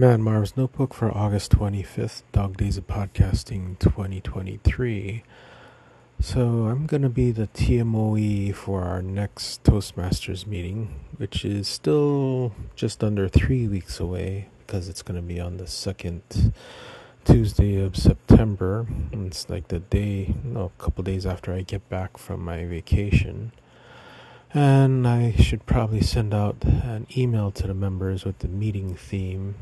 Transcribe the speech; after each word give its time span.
Mad 0.00 0.20
Marv's 0.20 0.56
Notebook 0.56 0.94
for 0.94 1.10
August 1.10 1.50
25th, 1.50 2.22
Dog 2.30 2.56
Days 2.56 2.76
of 2.76 2.86
Podcasting 2.86 3.76
2023. 3.80 5.24
So, 6.20 6.40
I'm 6.68 6.86
going 6.86 7.02
to 7.02 7.08
be 7.08 7.32
the 7.32 7.48
TMOE 7.48 8.54
for 8.54 8.84
our 8.84 9.02
next 9.02 9.64
Toastmasters 9.64 10.46
meeting, 10.46 10.94
which 11.16 11.44
is 11.44 11.66
still 11.66 12.54
just 12.76 13.02
under 13.02 13.28
three 13.28 13.66
weeks 13.66 13.98
away 13.98 14.46
because 14.64 14.88
it's 14.88 15.02
going 15.02 15.20
to 15.20 15.26
be 15.26 15.40
on 15.40 15.56
the 15.56 15.66
second 15.66 16.52
Tuesday 17.24 17.82
of 17.84 17.96
September. 17.96 18.86
It's 19.10 19.50
like 19.50 19.66
the 19.66 19.80
day, 19.80 20.32
a 20.54 20.68
couple 20.78 21.02
days 21.02 21.26
after 21.26 21.52
I 21.52 21.62
get 21.62 21.88
back 21.88 22.18
from 22.18 22.44
my 22.44 22.66
vacation. 22.66 23.50
And 24.54 25.08
I 25.08 25.32
should 25.32 25.66
probably 25.66 26.02
send 26.02 26.32
out 26.32 26.62
an 26.62 27.08
email 27.16 27.50
to 27.50 27.66
the 27.66 27.74
members 27.74 28.24
with 28.24 28.38
the 28.38 28.48
meeting 28.48 28.94
theme 28.94 29.56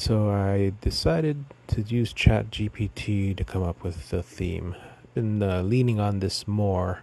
so 0.00 0.30
I 0.30 0.72
decided 0.80 1.44
to 1.66 1.82
use 1.82 2.14
ChatGPT 2.14 3.36
to 3.36 3.44
come 3.44 3.62
up 3.62 3.84
with 3.84 4.08
the 4.08 4.22
theme. 4.22 4.74
Been 5.12 5.42
uh, 5.42 5.60
leaning 5.60 6.00
on 6.00 6.20
this 6.20 6.48
more, 6.48 7.02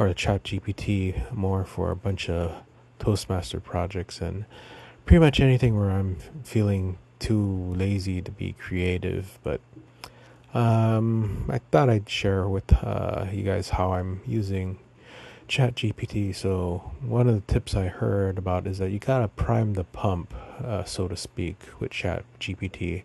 or 0.00 0.08
ChatGPT 0.08 1.32
more 1.32 1.64
for 1.64 1.92
a 1.92 1.96
bunch 1.96 2.28
of 2.28 2.52
Toastmaster 2.98 3.60
projects 3.60 4.20
and 4.20 4.46
pretty 5.06 5.20
much 5.20 5.38
anything 5.38 5.78
where 5.78 5.92
I'm 5.92 6.16
feeling 6.42 6.98
too 7.20 7.72
lazy 7.76 8.20
to 8.22 8.32
be 8.32 8.56
creative. 8.58 9.38
But 9.44 9.60
um, 10.54 11.48
I 11.48 11.58
thought 11.70 11.88
I'd 11.88 12.08
share 12.08 12.48
with 12.48 12.72
uh, 12.82 13.26
you 13.32 13.44
guys 13.44 13.68
how 13.68 13.92
I'm 13.92 14.22
using 14.26 14.80
Chat 15.48 15.76
GPT. 15.76 16.34
So 16.34 16.92
one 17.00 17.28
of 17.28 17.34
the 17.34 17.52
tips 17.52 17.74
I 17.74 17.86
heard 17.86 18.38
about 18.38 18.66
is 18.66 18.78
that 18.78 18.90
you 18.90 18.98
gotta 18.98 19.28
prime 19.28 19.74
the 19.74 19.84
pump, 19.84 20.34
uh, 20.62 20.84
so 20.84 21.08
to 21.08 21.16
speak, 21.16 21.56
with 21.78 21.90
Chat 21.90 22.24
GPT. 22.40 23.02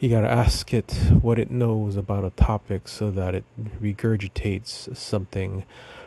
You 0.00 0.08
gotta 0.10 0.30
ask 0.30 0.74
it 0.74 0.92
what 1.22 1.38
it 1.38 1.50
knows 1.50 1.96
about 1.96 2.24
a 2.24 2.30
topic 2.30 2.88
so 2.88 3.10
that 3.12 3.34
it 3.34 3.44
regurgitates 3.80 4.96
something 4.96 5.64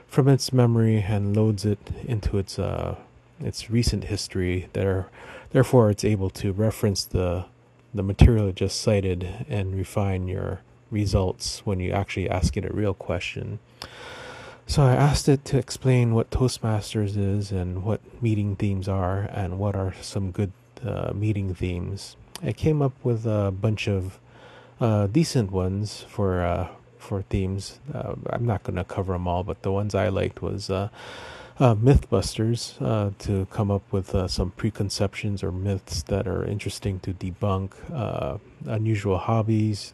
from 0.08 0.28
its 0.28 0.54
memory 0.54 1.02
and 1.02 1.36
loads 1.36 1.66
it 1.66 1.80
into 2.06 2.38
its 2.38 2.60
uh, 2.60 2.96
its 3.40 3.70
recent 3.70 4.06
history. 4.06 4.70
There, 4.74 5.08
therefore, 5.52 5.90
it's 5.90 6.04
able 6.04 6.30
to 6.32 6.52
reference 6.52 7.04
the 7.04 7.46
the 7.94 8.04
material 8.04 8.48
it 8.48 8.56
just 8.56 8.80
cited 8.82 9.46
and 9.50 9.76
refine 9.76 10.28
your 10.28 10.62
results 10.92 11.66
when 11.66 11.80
you 11.80 11.92
actually 11.92 12.30
ask 12.30 12.56
it 12.58 12.66
a 12.66 12.74
real 12.74 12.94
question. 12.94 13.60
So 14.70 14.84
I 14.84 14.96
asked 14.96 15.30
it 15.30 15.46
to 15.46 15.58
explain 15.58 16.14
what 16.14 16.30
Toastmasters 16.30 17.16
is 17.16 17.54
and 17.54 17.86
what 17.86 18.02
meeting 18.22 18.58
themes 18.58 18.90
are 18.90 19.22
and 19.32 19.58
what 19.58 19.78
are 19.78 19.94
some 20.02 20.32
good 20.32 20.52
uh, 20.86 21.14
meeting 21.16 21.56
themes. 21.56 22.18
I 22.44 22.52
came 22.52 22.82
up 22.82 22.92
with 23.02 23.26
a 23.26 23.50
bunch 23.50 23.88
of 23.88 24.20
uh, 24.82 25.08
decent 25.08 25.54
ones 25.54 26.06
for 26.10 26.42
uh, 26.42 26.68
for 27.00 27.22
themes. 27.22 27.80
Uh, 27.94 28.16
I'm 28.30 28.46
not 28.46 28.64
going 28.64 28.76
to 28.76 28.84
cover 28.84 29.14
them 29.14 29.26
all, 29.26 29.46
but 29.46 29.62
the 29.62 29.72
ones 29.72 29.96
I 29.96 30.10
liked 30.10 30.42
was 30.42 30.70
uh, 30.70 30.90
uh, 31.60 31.74
MythBusters 31.74 32.78
to 33.20 33.48
come 33.50 33.72
up 33.72 33.84
with 33.90 34.10
some 34.30 34.52
preconceptions 34.52 35.44
or 35.44 35.52
myths 35.54 36.04
that 36.04 36.28
are 36.28 36.44
interesting 36.44 37.00
to 37.00 37.14
debunk. 37.14 37.72
unusual 38.66 39.18
hobbies, 39.18 39.94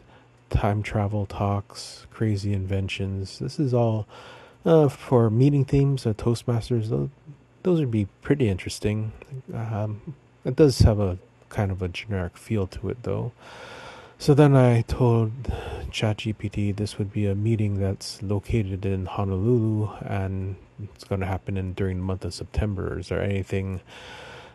time 0.50 0.82
travel 0.82 1.26
talks, 1.26 2.08
crazy 2.10 2.52
inventions. 2.52 3.38
This 3.38 3.60
is 3.60 3.72
all 3.72 4.08
uh, 4.64 4.88
for 4.88 5.30
meeting 5.30 5.64
themes, 5.64 6.06
uh, 6.06 6.12
Toastmasters, 6.14 6.88
those, 7.62 7.80
would 7.80 7.90
be 7.90 8.06
pretty 8.22 8.48
interesting. 8.48 9.12
Um, 9.52 10.14
it 10.44 10.56
does 10.56 10.80
have 10.80 11.00
a 11.00 11.18
kind 11.48 11.70
of 11.70 11.82
a 11.82 11.88
generic 11.88 12.36
feel 12.36 12.66
to 12.68 12.88
it, 12.88 13.02
though. 13.02 13.32
So 14.18 14.32
then 14.32 14.56
I 14.56 14.82
told 14.82 15.32
ChatGPT 15.90 16.74
this 16.74 16.98
would 16.98 17.12
be 17.12 17.26
a 17.26 17.34
meeting 17.34 17.78
that's 17.78 18.22
located 18.22 18.86
in 18.86 19.06
Honolulu 19.06 19.90
and 20.00 20.56
it's 20.94 21.04
going 21.04 21.20
to 21.20 21.26
happen 21.26 21.56
in 21.56 21.74
during 21.74 21.98
the 21.98 22.04
month 22.04 22.24
of 22.24 22.32
September. 22.32 22.98
Is 22.98 23.08
there 23.08 23.22
anything 23.22 23.80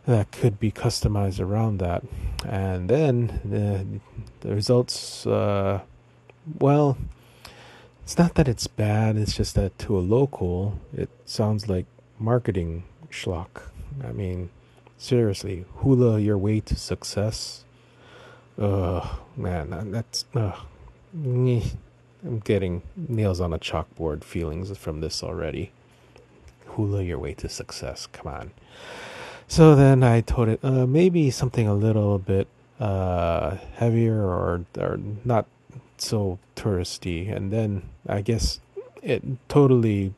that 0.06 0.32
could 0.32 0.60
be 0.60 0.72
customized 0.72 1.40
around 1.40 1.78
that? 1.80 2.04
And 2.48 2.90
then 2.90 3.40
the, 3.46 4.48
the 4.48 4.56
results, 4.56 5.28
uh, 5.28 5.82
well, 6.60 6.98
it's 8.10 8.18
not 8.18 8.34
that 8.34 8.48
it's 8.48 8.66
bad, 8.66 9.18
it's 9.18 9.36
just 9.36 9.54
that 9.54 9.78
to 9.78 9.96
a 9.96 10.02
local, 10.02 10.80
it 10.98 11.10
sounds 11.26 11.70
like 11.70 11.86
marketing 12.18 12.84
schlock. 13.12 13.70
I 14.04 14.12
mean, 14.12 14.50
seriously, 14.98 15.66
hula 15.76 16.20
your 16.20 16.36
way 16.36 16.60
to 16.62 16.76
success. 16.76 17.66
Ugh, 18.58 19.08
man, 19.38 19.92
that's. 19.92 20.26
Ugh. 20.34 20.58
I'm 21.14 22.40
getting 22.44 22.82
nails 22.96 23.40
on 23.40 23.54
a 23.54 23.60
chalkboard 23.60 24.24
feelings 24.24 24.76
from 24.76 25.02
this 25.02 25.22
already. 25.22 25.72
Hula 26.66 27.04
your 27.04 27.20
way 27.20 27.36
to 27.36 27.48
success. 27.48 28.08
Come 28.08 28.34
on. 28.34 28.52
So 29.48 29.76
then 29.76 30.02
I 30.02 30.22
told 30.22 30.50
it 30.50 30.60
uh, 30.64 30.88
maybe 30.88 31.30
something 31.30 31.68
a 31.68 31.76
little 31.76 32.18
bit 32.18 32.48
uh, 32.80 33.58
heavier 33.76 34.24
or 34.24 34.66
or 34.80 35.00
not 35.24 35.46
so 36.02 36.40
touristy. 36.56 37.34
And 37.34 37.52
then 37.52 37.84
I 38.08 38.22
guess 38.22 38.60
it 39.02 39.24
totally 39.48 40.14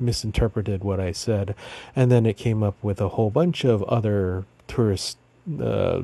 misinterpreted 0.00 0.84
what 0.84 1.00
I 1.00 1.12
said. 1.12 1.54
And 1.94 2.10
then 2.10 2.26
it 2.26 2.36
came 2.36 2.62
up 2.62 2.76
with 2.82 3.00
a 3.00 3.10
whole 3.10 3.30
bunch 3.30 3.64
of 3.64 3.82
other 3.84 4.44
tourist 4.66 5.18
uh, 5.60 6.02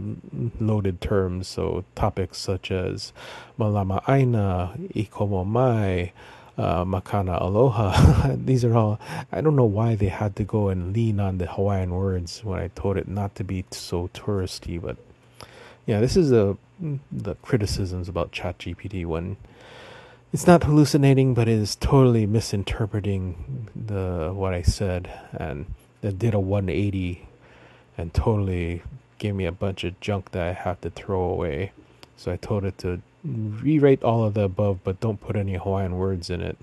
loaded 0.61 1.01
terms. 1.01 1.49
So 1.49 1.85
topics 1.95 2.39
such 2.39 2.71
as 2.71 3.13
Malama 3.59 4.03
Aina, 4.09 4.75
Ikomo 4.95 5.47
Mai, 5.47 6.13
uh, 6.57 6.85
Makana 6.85 7.41
Aloha. 7.41 8.37
These 8.37 8.65
are 8.65 8.77
all, 8.77 9.01
I 9.33 9.41
don't 9.41 9.57
know 9.57 9.65
why 9.65 9.95
they 9.95 10.09
had 10.09 10.37
to 10.37 10.45
go 10.45 10.69
and 10.69 10.95
lean 10.95 11.21
on 11.21 11.39
the 11.39 11.47
Hawaiian 11.47 11.91
words 11.95 12.45
when 12.45 12.61
I 12.61 12.69
told 12.69 12.97
it 12.97 13.09
not 13.09 13.35
to 13.37 13.45
be 13.45 13.65
so 13.71 14.09
touristy, 14.15 14.81
but 14.81 14.97
yeah, 15.87 16.01
this 16.01 16.17
is 16.17 16.33
a 16.33 16.57
the 17.13 17.35
criticisms 17.37 18.09
about 18.09 18.33
ChatGPT 18.33 19.07
when 19.07 19.37
it's 20.33 20.47
not 20.47 20.65
hallucinating, 20.65 21.35
but 21.35 21.47
it 21.47 21.59
is 21.59 21.77
totally 21.77 22.27
misinterpreting 22.27 23.69
the 23.75 24.33
what 24.35 24.55
I 24.55 24.63
said, 24.63 25.11
and 25.33 25.67
it 26.03 26.19
did 26.19 26.35
a 26.35 26.41
180 26.41 27.27
and 27.97 28.13
totally 28.13 28.83
gave 29.19 29.35
me 29.35 29.45
a 29.47 29.53
bunch 29.53 29.85
of 29.85 29.99
junk 30.01 30.33
that 30.33 30.43
I 30.43 30.53
have 30.53 30.81
to 30.81 30.91
throw 30.91 31.23
away. 31.23 31.73
So 32.17 32.33
I 32.33 32.37
told 32.37 32.65
it 32.65 32.79
to 32.79 33.01
rewrite 33.25 34.03
all 34.03 34.25
of 34.25 34.35
the 34.35 34.43
above, 34.43 34.81
but 34.85 35.01
don't 35.01 35.21
put 35.21 35.37
any 35.37 35.55
Hawaiian 35.55 35.97
words 35.97 36.31
in 36.31 36.41
it. 36.41 36.59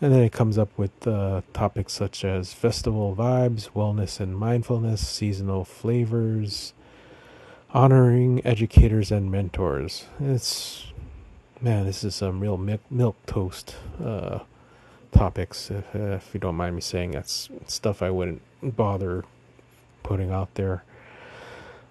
And 0.00 0.12
then 0.12 0.22
it 0.22 0.32
comes 0.32 0.58
up 0.58 0.68
with 0.76 1.06
uh, 1.06 1.42
topics 1.54 1.94
such 1.94 2.24
as 2.24 2.52
festival 2.52 3.14
vibes, 3.16 3.70
wellness 3.70 4.20
and 4.20 4.36
mindfulness, 4.36 5.06
seasonal 5.06 5.64
flavors, 5.64 6.74
honoring 7.74 8.44
educators 8.44 9.10
and 9.10 9.30
mentors. 9.30 10.06
It's 10.20 10.86
man, 11.60 11.86
this 11.86 12.04
is 12.04 12.14
some 12.14 12.40
real 12.40 12.56
milk, 12.56 12.80
milk 12.90 13.16
toast 13.26 13.76
uh, 14.02 14.40
topics. 15.12 15.70
If, 15.70 15.94
if 15.94 16.30
you 16.34 16.40
don't 16.40 16.56
mind 16.56 16.76
me 16.76 16.80
saying, 16.80 17.12
that's 17.12 17.48
stuff 17.66 18.02
I 18.02 18.10
wouldn't 18.10 18.42
bother 18.62 19.24
putting 20.02 20.30
out 20.30 20.54
there. 20.54 20.84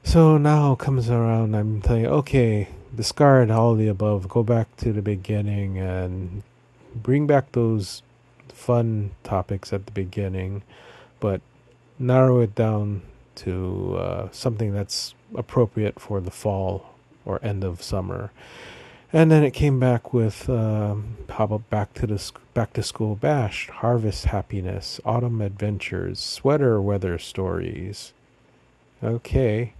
So 0.03 0.37
now 0.37 0.75
comes 0.75 1.09
around. 1.09 1.55
I'm 1.55 1.81
telling 1.81 2.03
you, 2.03 2.09
okay, 2.09 2.69
discard 2.95 3.49
all 3.49 3.75
the 3.75 3.87
above. 3.87 4.29
Go 4.29 4.43
back 4.43 4.75
to 4.77 4.93
the 4.93 5.01
beginning 5.01 5.79
and 5.79 6.43
bring 6.93 7.27
back 7.27 7.51
those 7.51 8.03
fun 8.49 9.11
topics 9.23 9.73
at 9.73 9.85
the 9.85 9.91
beginning, 9.91 10.61
but 11.19 11.41
narrow 11.97 12.39
it 12.39 12.55
down 12.55 13.01
to 13.35 13.97
uh, 13.97 14.29
something 14.31 14.73
that's 14.73 15.13
appropriate 15.35 15.99
for 15.99 16.21
the 16.21 16.31
fall 16.31 16.95
or 17.25 17.39
end 17.43 17.63
of 17.63 17.81
summer. 17.81 18.31
And 19.13 19.31
then 19.31 19.43
it 19.43 19.51
came 19.51 19.79
back 19.79 20.13
with 20.13 20.49
um, 20.49 21.17
how 21.29 21.45
about 21.45 21.69
back 21.69 21.93
to 21.95 22.07
the 22.07 22.31
back 22.53 22.73
to 22.73 22.83
school 22.83 23.15
bash, 23.15 23.69
harvest 23.69 24.25
happiness, 24.25 24.99
autumn 25.05 25.41
adventures, 25.41 26.19
sweater 26.19 26.81
weather 26.81 27.17
stories. 27.17 28.13
Okay, 29.03 29.73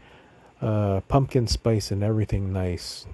uh, 0.62 1.02
pumpkin 1.07 1.48
spice 1.48 1.92
and 1.92 2.04
everything 2.04 2.54
nice. 2.54 3.07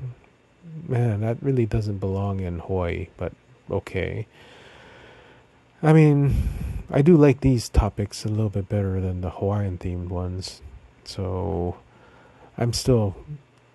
Man, 0.88 1.22
that 1.22 1.38
really 1.42 1.66
doesn't 1.66 1.98
belong 1.98 2.40
in 2.40 2.60
Hawaii, 2.60 3.08
but 3.18 3.34
okay. 3.70 4.28
I 5.82 5.94
mean, 5.94 6.36
I 6.92 7.02
do 7.02 7.16
like 7.16 7.42
these 7.42 7.70
topics 7.70 8.26
a 8.26 8.30
little 8.30 8.50
bit 8.50 8.68
better 8.68 9.00
than 9.00 9.22
the 9.22 9.30
Hawaiian 9.30 9.78
themed 9.78 10.10
ones. 10.10 10.62
So 11.04 11.78
I'm 12.58 12.74
still 12.74 13.16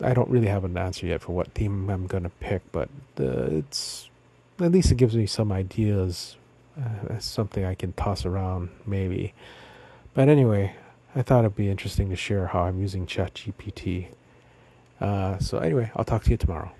I 0.02 0.12
don't 0.12 0.28
really 0.28 0.48
have 0.48 0.64
an 0.64 0.76
answer 0.76 1.06
yet 1.06 1.22
for 1.22 1.32
what 1.32 1.52
theme 1.52 1.88
I'm 1.88 2.06
gonna 2.06 2.30
pick, 2.40 2.62
but 2.72 2.88
uh, 3.18 3.46
it's 3.50 4.08
at 4.60 4.72
least 4.72 4.92
it 4.92 4.96
gives 4.96 5.16
me 5.16 5.26
some 5.26 5.52
ideas. 5.52 6.36
Uh, 6.78 7.18
something 7.18 7.64
I 7.64 7.74
can 7.74 7.94
toss 7.94 8.26
around 8.26 8.68
maybe. 8.84 9.32
But 10.12 10.28
anyway, 10.28 10.74
I 11.14 11.22
thought 11.22 11.46
it'd 11.46 11.56
be 11.56 11.70
interesting 11.70 12.10
to 12.10 12.16
share 12.16 12.48
how 12.48 12.64
I'm 12.64 12.78
using 12.78 13.06
ChatGPT. 13.06 14.08
Uh, 15.00 15.38
so, 15.38 15.58
anyway, 15.58 15.90
I'll 15.96 16.04
talk 16.04 16.24
to 16.24 16.30
you 16.30 16.36
tomorrow. 16.36 16.70